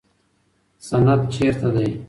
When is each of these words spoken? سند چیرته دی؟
سند 0.87 1.21
چیرته 1.33 1.69
دی؟ 1.75 1.87